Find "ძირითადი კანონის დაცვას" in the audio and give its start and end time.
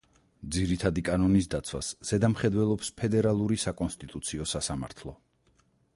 0.53-1.89